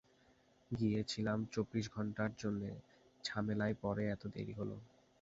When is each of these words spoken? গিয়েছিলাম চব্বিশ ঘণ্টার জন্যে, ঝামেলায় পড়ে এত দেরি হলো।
গিয়েছিলাম 0.71 1.39
চব্বিশ 1.53 1.85
ঘণ্টার 1.91 2.31
জন্যে, 2.37 2.71
ঝামেলায় 3.23 3.75
পড়ে 3.81 4.03
এত 4.07 4.23
দেরি 4.33 4.53
হলো। 4.53 4.77